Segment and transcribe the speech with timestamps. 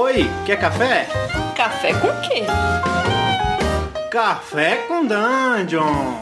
[0.00, 1.08] Oi, quer café?
[1.56, 2.44] Café com quê?
[4.08, 6.14] Café com Dungeon!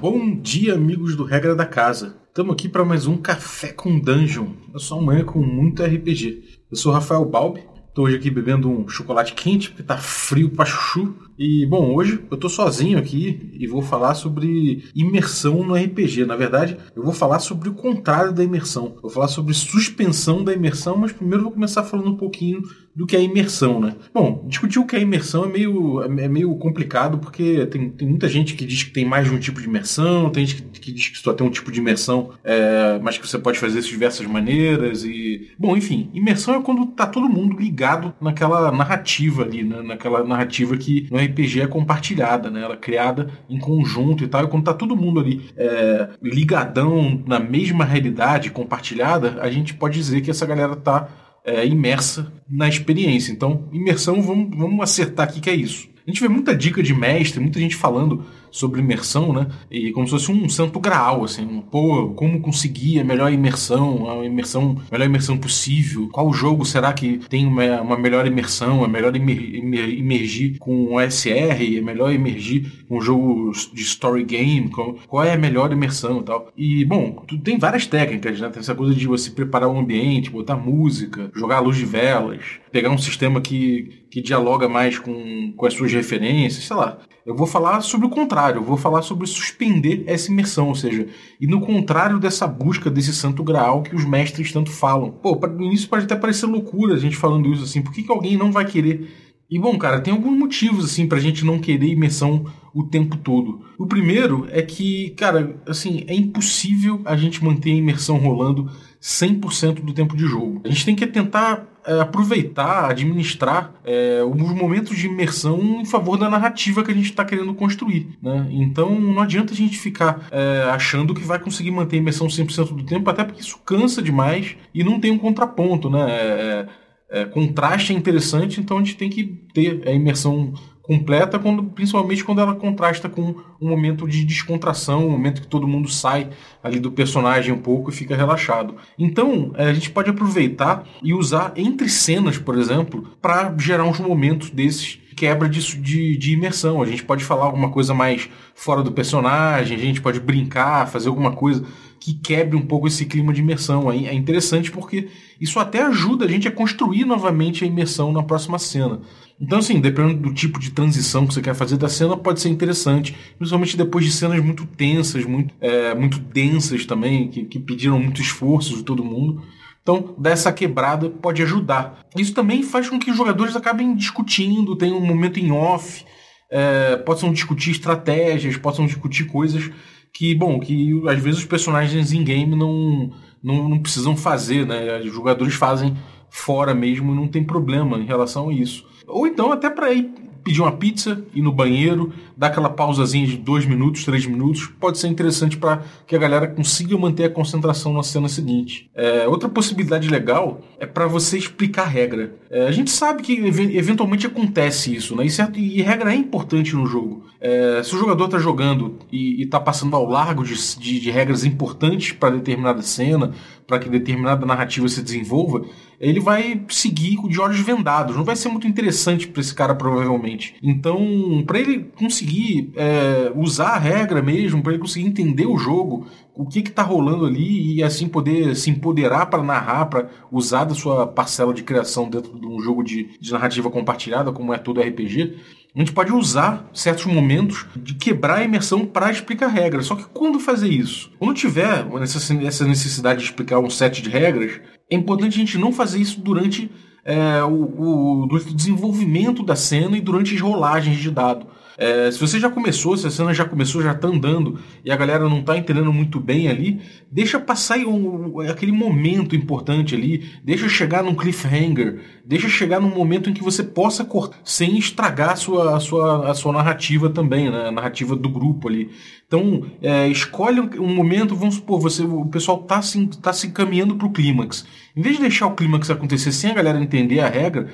[0.00, 2.16] Bom dia, amigos do Regra da Casa.
[2.26, 4.48] Estamos aqui para mais um Café com Dungeon.
[4.72, 6.58] Eu sou amanhã com muito RPG.
[6.68, 7.62] Eu sou Rafael Balbi.
[7.94, 11.14] Estou hoje aqui bebendo um chocolate quente porque tá frio pra chuchu.
[11.38, 16.24] E, bom, hoje eu tô sozinho aqui e vou falar sobre imersão no RPG.
[16.24, 18.96] Na verdade, eu vou falar sobre o contrário da imersão.
[19.00, 22.62] Vou falar sobre suspensão da imersão, mas primeiro vou começar falando um pouquinho
[22.94, 23.94] do que é imersão, né?
[24.12, 28.28] Bom, discutir o que é imersão é meio, é meio complicado porque tem, tem muita
[28.28, 30.92] gente que diz que tem mais de um tipo de imersão, tem gente que, que
[30.92, 33.88] diz que só tem um tipo de imersão, é, mas que você pode fazer isso
[33.88, 35.50] de diversas maneiras e...
[35.58, 39.82] Bom, enfim, imersão é quando tá todo mundo ligado naquela narrativa ali, né?
[39.82, 42.62] naquela narrativa que no RPG é compartilhada, né?
[42.62, 47.22] Ela é criada em conjunto e tal, e quando tá todo mundo ali é, ligadão
[47.26, 51.08] na mesma realidade compartilhada, a gente pode dizer que essa galera tá
[51.44, 53.30] é, imersa na experiência.
[53.30, 55.88] Então, imersão, vamos, vamos acertar aqui que é isso.
[56.06, 59.48] A gente vê muita dica de mestre, muita gente falando sobre imersão, né?
[59.68, 64.24] E como se fosse um santo graal, assim, pô, como conseguir a melhor imersão, a
[64.24, 66.08] imersão, a melhor imersão possível?
[66.12, 68.84] Qual jogo será que tem uma, uma melhor imersão?
[68.84, 71.78] É melhor imer, imer, imergir com OSR?
[71.78, 74.70] É melhor emergir com um jogo de story game?
[74.70, 76.48] Qual, qual é a melhor imersão e tal?
[76.56, 78.48] E, bom, tem várias técnicas, né?
[78.50, 82.60] Tem essa coisa de você preparar o ambiente, botar música, jogar a luz de velas,
[82.74, 86.98] pegar um sistema que, que dialoga mais com, com as suas referências, sei lá.
[87.24, 91.06] Eu vou falar sobre o contrário, eu vou falar sobre suspender essa imersão, ou seja,
[91.40, 95.12] e no contrário dessa busca desse santo graal que os mestres tanto falam.
[95.12, 98.10] Pô, no início pode até parecer loucura a gente falando isso assim, por que, que
[98.10, 99.08] alguém não vai querer?
[99.48, 103.60] E bom, cara, tem alguns motivos assim pra gente não querer imersão o tempo todo.
[103.78, 108.68] O primeiro é que, cara, assim, é impossível a gente manter a imersão rolando
[109.00, 110.60] 100% do tempo de jogo.
[110.64, 116.16] A gente tem que tentar é, aproveitar, administrar é, os momentos de imersão em favor
[116.16, 118.16] da narrativa que a gente está querendo construir.
[118.22, 118.48] Né?
[118.50, 122.74] Então não adianta a gente ficar é, achando que vai conseguir manter a imersão 100%
[122.74, 125.90] do tempo, até porque isso cansa demais e não tem um contraponto.
[125.90, 126.06] Né?
[126.10, 126.66] É,
[127.10, 132.22] é, contraste é interessante, então a gente tem que ter a imersão completa, quando, principalmente
[132.22, 136.28] quando ela contrasta com um momento de descontração, um momento que todo mundo sai
[136.62, 138.76] ali do personagem um pouco e fica relaxado.
[138.98, 143.98] Então, é, a gente pode aproveitar e usar entre cenas, por exemplo, para gerar uns
[143.98, 146.82] momentos desses quebra de, de, imersão.
[146.82, 151.08] A gente pode falar alguma coisa mais fora do personagem, a gente pode brincar, fazer
[151.08, 151.64] alguma coisa
[152.04, 153.90] que quebre um pouco esse clima de imersão.
[153.90, 155.08] É interessante porque
[155.40, 159.00] isso até ajuda a gente a construir novamente a imersão na próxima cena.
[159.40, 162.50] Então, assim, dependendo do tipo de transição que você quer fazer da cena, pode ser
[162.50, 163.16] interessante.
[163.38, 168.20] Principalmente depois de cenas muito tensas, muito, é, muito densas também, que, que pediram muito
[168.20, 169.42] esforço de todo mundo.
[169.80, 172.04] Então, dessa quebrada pode ajudar.
[172.14, 176.04] Isso também faz com que os jogadores acabem discutindo, tenham um momento em off,
[176.50, 179.70] é, possam discutir estratégias, possam discutir coisas
[180.14, 183.10] que, bom, que às vezes os personagens em game não,
[183.42, 185.00] não, não precisam fazer, né?
[185.00, 185.94] Os jogadores fazem
[186.30, 188.86] fora mesmo não tem problema em relação a isso.
[189.06, 190.10] Ou então até para ir
[190.44, 194.98] pedir uma pizza, ir no banheiro, dar aquela pausazinha de dois minutos, três minutos, pode
[194.98, 198.90] ser interessante para que a galera consiga manter a concentração na cena seguinte.
[198.94, 202.36] É, outra possibilidade legal é para você explicar a regra.
[202.50, 205.24] É, a gente sabe que eventualmente acontece isso, né?
[205.24, 207.24] E, certo, e regra é importante no jogo.
[207.40, 211.44] É, se o jogador está jogando e está passando ao largo de, de, de regras
[211.44, 213.32] importantes para determinada cena,
[213.66, 215.64] para que determinada narrativa se desenvolva,
[216.04, 218.16] ele vai seguir de olhos vendados.
[218.16, 220.54] Não vai ser muito interessante para esse cara, provavelmente.
[220.62, 226.06] Então, para ele conseguir é, usar a regra mesmo, para ele conseguir entender o jogo,
[226.34, 230.74] o que está rolando ali e assim poder se empoderar para narrar, para usar da
[230.74, 234.80] sua parcela de criação dentro de um jogo de, de narrativa compartilhada, como é todo
[234.80, 235.34] RPG
[235.74, 239.86] a gente pode usar certos momentos de quebrar a imersão para explicar regras.
[239.86, 241.10] Só que quando fazer isso?
[241.18, 245.72] Quando tiver essa necessidade de explicar um set de regras, é importante a gente não
[245.72, 246.70] fazer isso durante
[247.04, 251.46] é, o, o, o desenvolvimento da cena e durante as rolagens de dado.
[251.76, 254.96] É, se você já começou, se a cena já começou, já está andando e a
[254.96, 256.80] galera não está entendendo muito bem ali,
[257.10, 263.28] deixa passar um, aquele momento importante ali, deixa chegar num cliffhanger, deixa chegar num momento
[263.28, 267.50] em que você possa cortar sem estragar a sua, a sua, a sua narrativa também,
[267.50, 267.68] né?
[267.68, 268.90] a narrativa do grupo ali.
[269.26, 273.96] Então, é, escolhe um momento, vamos supor, você, o pessoal está se, tá se encaminhando
[273.96, 274.64] para o clímax.
[274.94, 277.68] Em vez de deixar o clímax acontecer sem a galera entender a regra,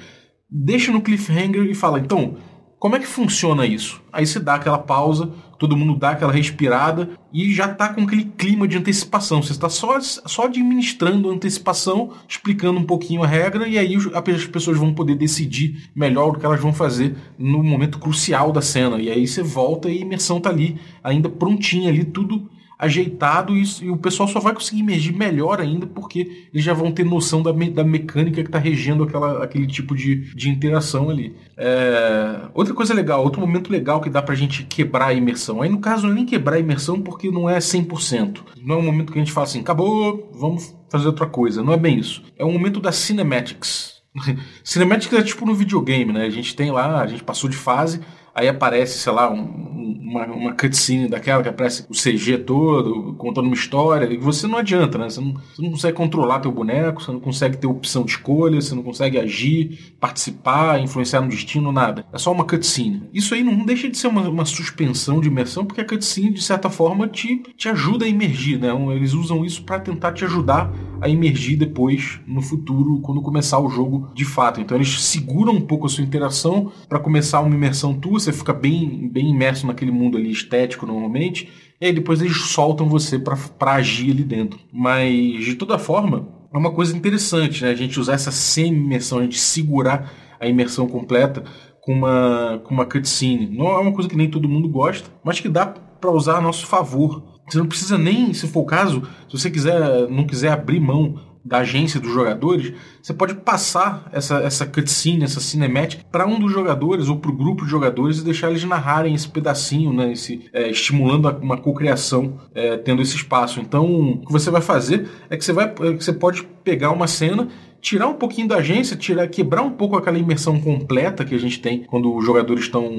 [0.50, 2.36] deixa no cliffhanger e fala, então,
[2.80, 4.02] como é que funciona isso?
[4.10, 8.24] Aí você dá aquela pausa, todo mundo dá aquela respirada e já tá com aquele
[8.24, 9.42] clima de antecipação.
[9.42, 14.46] Você está só, só administrando a antecipação, explicando um pouquinho a regra, e aí as
[14.46, 18.98] pessoas vão poder decidir melhor o que elas vão fazer no momento crucial da cena.
[18.98, 22.48] E aí você volta e a imersão tá ali, ainda prontinha ali, tudo
[22.80, 26.90] ajeitado e, e, o pessoal só vai conseguir emergir melhor ainda porque eles já vão
[26.90, 31.10] ter noção da, me, da mecânica que está regendo aquela, aquele tipo de, de interação
[31.10, 31.36] ali.
[31.58, 35.60] É, outra coisa legal, outro momento legal que dá pra gente quebrar a imersão.
[35.60, 38.40] Aí no caso é nem quebrar a imersão porque não é 100%.
[38.64, 41.62] Não é um momento que a gente fala assim, acabou, vamos fazer outra coisa.
[41.62, 42.22] Não é bem isso.
[42.38, 44.00] É um momento das cinematics.
[44.64, 46.24] cinematics é tipo no videogame, né?
[46.24, 48.00] A gente tem lá, a gente passou de fase,
[48.34, 49.70] aí aparece, sei lá, um,
[50.10, 54.58] uma, uma cutscene daquela que aparece o CG todo, contando uma história, e você não
[54.58, 55.08] adianta, né?
[55.08, 58.60] Você não, você não consegue controlar teu boneco, você não consegue ter opção de escolha,
[58.60, 62.04] você não consegue agir, participar, influenciar no destino, nada.
[62.12, 63.08] É só uma cutscene.
[63.14, 66.42] Isso aí não deixa de ser uma, uma suspensão de imersão, porque a cutscene, de
[66.42, 68.70] certa forma, te, te ajuda a emergir, né?
[68.94, 73.68] Eles usam isso para tentar te ajudar a emergir depois, no futuro, quando começar o
[73.68, 74.60] jogo de fato.
[74.60, 78.52] Então eles seguram um pouco a sua interação para começar uma imersão tua, você fica
[78.52, 81.48] bem, bem imerso naquele mundo ali estético normalmente,
[81.80, 84.60] e aí depois eles soltam você para agir ali dentro.
[84.72, 87.70] Mas de toda forma, é uma coisa interessante, né?
[87.70, 91.44] A gente usar essa semi-imersão, a gente segurar a imersão completa
[91.80, 93.46] com uma, com uma cutscene.
[93.46, 96.40] Não é uma coisa que nem todo mundo gosta, mas que dá para usar a
[96.40, 97.39] nosso favor.
[97.50, 101.18] Você não precisa nem, se for o caso, se você quiser, não quiser abrir mão
[101.44, 106.52] da agência dos jogadores, você pode passar essa, essa cutscene, essa cinemática para um dos
[106.52, 110.48] jogadores ou para o grupo de jogadores e deixar eles narrarem esse pedacinho, né, esse,
[110.52, 113.58] é, estimulando uma cocriação, é, tendo esse espaço.
[113.58, 116.90] Então, o que você vai fazer é que você, vai, é que você pode pegar
[116.90, 117.48] uma cena
[117.80, 121.60] tirar um pouquinho da agência, tirar, quebrar um pouco aquela imersão completa que a gente
[121.60, 122.90] tem quando os jogadores estão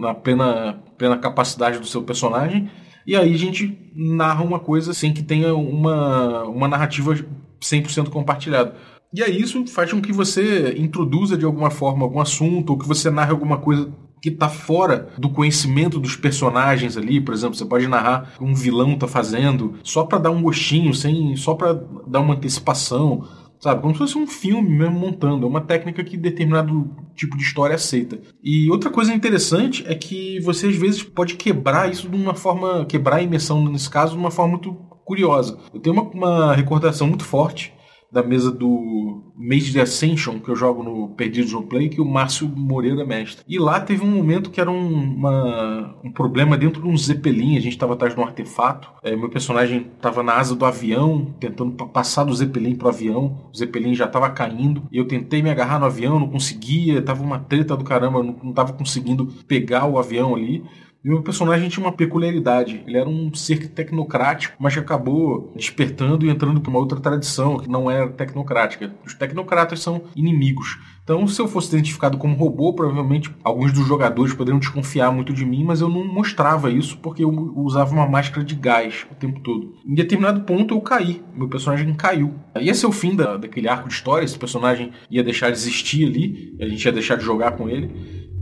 [0.00, 2.68] na plena, plena capacidade do seu personagem.
[3.06, 7.14] E aí a gente narra uma coisa sem que tenha uma, uma narrativa
[7.60, 8.72] 100% compartilhado.
[9.12, 12.88] E aí isso faz com que você introduza de alguma forma algum assunto, ou que
[12.88, 13.88] você narre alguma coisa
[14.20, 18.44] que está fora do conhecimento dos personagens ali, por exemplo, você pode narrar o que
[18.44, 23.24] um vilão está fazendo, só para dar um gostinho, sem só para dar uma antecipação,
[23.64, 23.80] sabe?
[23.80, 25.46] Como se fosse um filme mesmo montando.
[25.46, 28.20] É uma técnica que determinado tipo de história aceita.
[28.42, 32.84] E outra coisa interessante é que você às vezes pode quebrar isso de uma forma,
[32.84, 35.58] quebrar a imersão nesse caso de uma forma muito curiosa.
[35.72, 37.72] Eu tenho uma, uma recordação muito forte
[38.14, 42.04] da mesa do Mage the Ascension, que eu jogo no Perdidos no Play, que o
[42.04, 43.44] Márcio Moreira é mestre.
[43.48, 47.56] E lá teve um momento que era um, uma, um problema dentro de um Zeppelin,
[47.56, 51.34] a gente estava atrás de um artefato, é, meu personagem estava na asa do avião,
[51.40, 55.50] tentando passar do Zeppelin pro avião, o Zeppelin já estava caindo, e eu tentei me
[55.50, 59.86] agarrar no avião, não conseguia, tava uma treta do caramba, não, não tava conseguindo pegar
[59.86, 60.62] o avião ali.
[61.04, 62.82] E o meu personagem tinha uma peculiaridade.
[62.86, 67.58] Ele era um ser tecnocrático, mas que acabou despertando e entrando para uma outra tradição
[67.58, 68.94] que não era tecnocrática.
[69.04, 70.78] Os tecnocratas são inimigos.
[71.04, 75.44] Então, se eu fosse identificado como robô, provavelmente alguns dos jogadores poderiam desconfiar muito de
[75.44, 79.40] mim, mas eu não mostrava isso porque eu usava uma máscara de gás o tempo
[79.40, 79.74] todo.
[79.86, 82.34] Em determinado ponto eu caí, meu personagem caiu.
[82.58, 86.06] Ia ser o fim da, daquele arco de história, esse personagem ia deixar de existir
[86.06, 87.90] ali, a gente ia deixar de jogar com ele.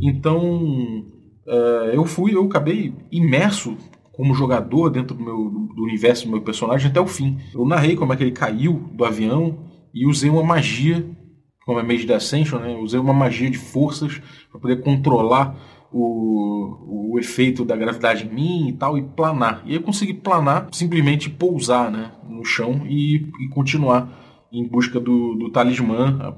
[0.00, 1.05] Então,
[1.47, 3.77] uh, eu fui, eu acabei imerso
[4.12, 7.39] como jogador dentro do, meu, do universo do meu personagem até o fim.
[7.55, 9.59] Eu narrei como é que ele caiu do avião
[9.94, 11.05] e usei uma magia,
[11.64, 12.76] como é Mage da Ascension, né?
[12.76, 15.57] usei uma magia de forças para poder controlar
[15.90, 19.62] o, o efeito da gravidade em mim e tal, e planar.
[19.66, 24.09] E eu consegui planar, simplesmente pousar né, no chão e, e continuar
[24.50, 26.37] em busca do, do talismã,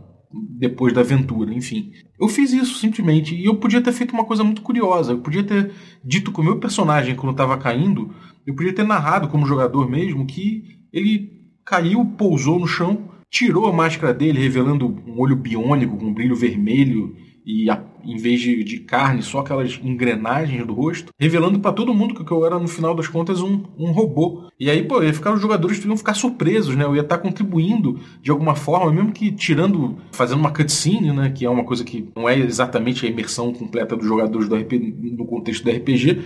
[0.51, 1.93] depois da aventura, enfim.
[2.19, 5.13] Eu fiz isso simplesmente e eu podia ter feito uma coisa muito curiosa.
[5.13, 5.73] Eu podia ter
[6.05, 8.15] dito com o meu personagem quando estava caindo,
[8.47, 11.33] eu podia ter narrado como jogador mesmo que ele
[11.65, 16.37] caiu, pousou no chão, tirou a máscara dele, revelando um olho biônico com um brilho
[16.37, 21.73] vermelho e a, em vez de, de, carne, só aquelas engrenagens do rosto, revelando para
[21.73, 24.49] todo mundo que eu era, no final das contas, um, um robô.
[24.59, 26.85] E aí, pô, ia ficar, os jogadores iam ficar surpresos, né?
[26.85, 31.31] Eu ia estar tá contribuindo de alguma forma, mesmo que tirando, fazendo uma cutscene, né?
[31.31, 35.13] Que é uma coisa que não é exatamente a imersão completa dos jogadores do RPG,
[35.17, 36.23] no contexto do RPG,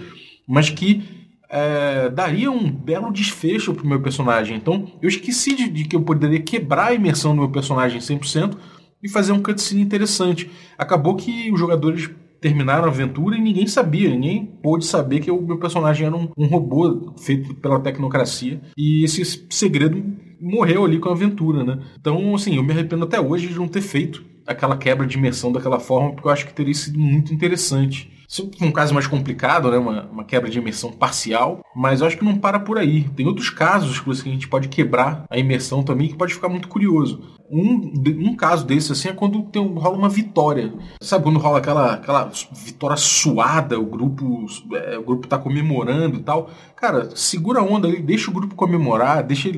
[0.46, 1.02] mas que
[1.50, 4.56] é, daria um belo desfecho pro meu personagem.
[4.56, 8.56] Então, eu esqueci de, de que eu poderia quebrar a imersão do meu personagem 100%,
[9.02, 10.50] e fazer um cutscene interessante.
[10.76, 15.42] Acabou que os jogadores terminaram a aventura e ninguém sabia, ninguém pôde saber que o
[15.42, 20.02] meu personagem era um, um robô feito pela tecnocracia e esse segredo
[20.40, 21.80] morreu ali com a aventura, né?
[21.98, 25.52] Então, assim, eu me arrependo até hoje de não ter feito aquela quebra de imersão
[25.52, 28.10] daquela forma, porque eu acho que teria sido muito interessante.
[28.28, 29.78] Isso é um caso mais complicado, né?
[29.78, 33.04] Uma, uma quebra de imersão parcial, mas eu acho que não para por aí.
[33.16, 36.68] Tem outros casos que a gente pode quebrar a imersão também, que pode ficar muito
[36.68, 37.38] curioso.
[37.50, 40.74] Um, um caso desse assim é quando tem, rola uma vitória.
[41.00, 44.44] Sabe quando rola aquela, aquela vitória suada, o grupo,
[44.74, 46.50] é, o grupo tá comemorando e tal.
[46.76, 49.48] Cara, segura a onda ali, deixa o grupo comemorar, deixa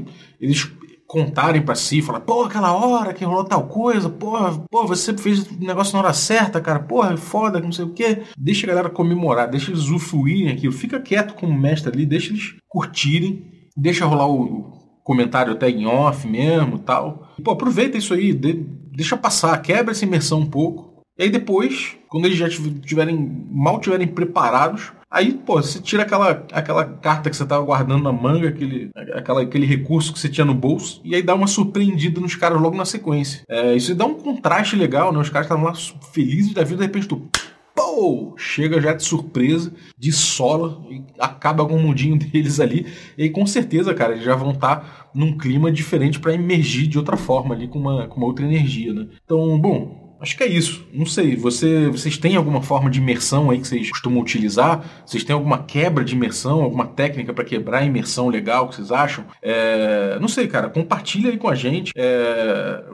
[0.40, 0.70] eles
[1.10, 4.38] contarem para si, falar, pô, aquela hora que rolou tal coisa, pô,
[4.70, 7.90] pô, você fez o negócio na hora certa, cara, porra, é foda, não sei o
[7.90, 8.22] quê.
[8.38, 12.54] Deixa a galera comemorar, deixa eles usufruírem aquilo, fica quieto como mestre ali, deixa eles
[12.68, 13.44] curtirem,
[13.76, 14.70] deixa rolar o
[15.02, 17.28] comentário tag em off mesmo tal.
[17.42, 21.02] Pô, aproveita isso aí, de, deixa passar, quebra essa imersão um pouco.
[21.18, 26.46] E aí depois, quando eles já tiverem, mal tiverem preparados, Aí, pô, você tira aquela,
[26.52, 30.44] aquela carta que você tava guardando na manga, aquele, aquela, aquele recurso que você tinha
[30.44, 33.42] no bolso, e aí dá uma surpreendida nos caras logo na sequência.
[33.48, 35.18] É, isso dá um contraste legal, né?
[35.18, 35.74] Os caras estavam lá
[36.12, 37.28] felizes da vida, de repente tu.
[37.74, 42.86] Pô, chega já de surpresa, de sola, e acaba com o mundinho deles ali.
[43.18, 46.86] E aí, com certeza, cara, eles já vão estar tá num clima diferente para emergir
[46.86, 49.08] de outra forma ali, com uma, com uma outra energia, né?
[49.24, 50.86] Então, bom, Acho que é isso.
[50.92, 51.34] Não sei.
[51.34, 54.84] Você, vocês têm alguma forma de imersão aí que vocês costumam utilizar?
[55.06, 56.62] Vocês têm alguma quebra de imersão?
[56.62, 59.24] Alguma técnica para quebrar a imersão legal que vocês acham?
[59.40, 60.68] É, não sei, cara.
[60.68, 62.84] Compartilha aí com a gente é,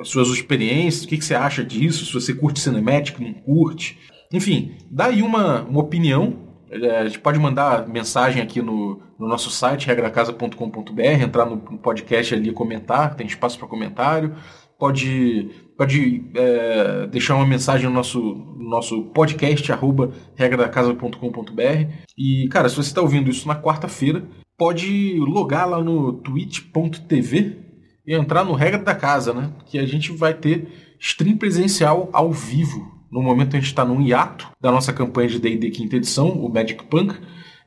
[0.00, 1.04] as suas experiências.
[1.04, 2.04] O que, que você acha disso?
[2.04, 3.98] Se você curte cinematic, não curte.
[4.32, 6.50] Enfim, dá aí uma, uma opinião.
[6.68, 11.78] É, a gente pode mandar mensagem aqui no, no nosso site, regracasa.com.br, entrar no, no
[11.78, 14.34] podcast ali e comentar, tem espaço para comentário.
[14.78, 21.92] Pode pode é, deixar uma mensagem no nosso, no nosso podcast, arroba regradacasa.com.br.
[22.16, 24.24] E, cara, se você está ouvindo isso na quarta-feira,
[24.56, 27.58] pode logar lá no twitch.tv
[28.06, 29.52] e entrar no Regra da Casa, né?
[29.66, 32.90] Que a gente vai ter stream presencial ao vivo.
[33.10, 36.48] No momento a gente está num hiato da nossa campanha de D&D quinta edição, o
[36.48, 37.14] Magic Punk,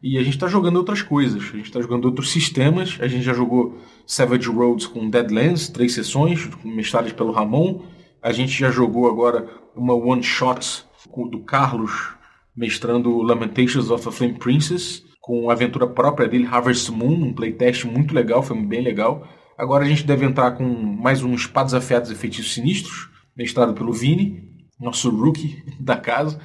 [0.02, 1.42] e a gente está jogando outras coisas.
[1.42, 2.98] A gente está jogando outros sistemas.
[3.00, 7.82] A gente já jogou Savage Roads com Deadlands, três sessões, mestradas pelo Ramon.
[8.26, 10.84] A gente já jogou agora uma one shot
[11.30, 12.16] do Carlos
[12.58, 17.86] mestrando Lamentations of a Flame Princess com a aventura própria dele, Harvest Moon, um playtest
[17.86, 19.28] muito legal, foi bem legal.
[19.56, 23.94] Agora a gente deve entrar com mais um Espadas Afiadas e Feitiços Sinistros, mestrado pelo
[23.94, 26.42] Vini, nosso rookie da casa.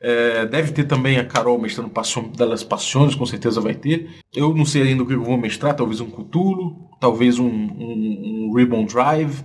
[0.00, 4.08] É, deve ter também a Carol mestrando Passion, das Passiones, com certeza vai ter.
[4.32, 8.50] Eu não sei ainda o que eu vou mestrar, talvez um Cthulhu, talvez um, um,
[8.50, 9.42] um Ribbon Drive,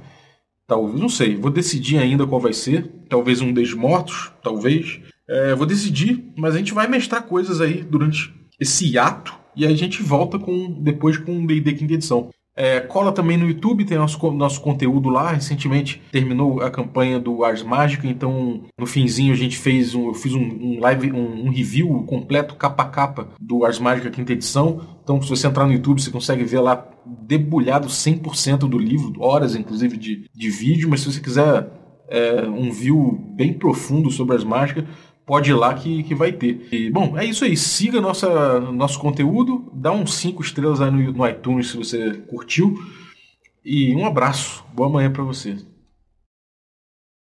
[0.70, 2.88] Talvez, não sei, vou decidir ainda qual vai ser.
[3.10, 5.00] Talvez um Desmortos, talvez.
[5.28, 9.76] É, vou decidir, mas a gente vai mestrar coisas aí durante esse ato e a
[9.76, 12.30] gente volta com depois com o D&D quinta edição.
[12.60, 15.32] É, cola também no YouTube, tem nosso, nosso conteúdo lá.
[15.32, 20.14] Recentemente terminou a campanha do Ars Mágica, então no finzinho a gente fez um, eu
[20.14, 24.34] fiz um, um live, um, um, review completo, capa a capa, do Ars Mágica quinta
[24.34, 24.82] edição.
[25.02, 29.56] Então, se você entrar no YouTube, você consegue ver lá debulhado 100% do livro, horas
[29.56, 30.90] inclusive de, de vídeo.
[30.90, 31.66] Mas se você quiser
[32.10, 34.84] é, um view bem profundo sobre as mágicas,
[35.30, 36.68] pode ir lá que, que vai ter.
[36.72, 37.56] E, bom, é isso aí.
[37.56, 42.76] Siga nossa, nosso conteúdo, dá uns 5 estrelas aí no, no iTunes se você curtiu.
[43.64, 44.66] E um abraço.
[44.74, 45.56] Boa manhã para você.